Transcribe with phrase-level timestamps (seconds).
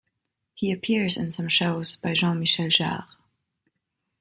[0.55, 3.05] He appears in some shows by Jean Michel Jarre.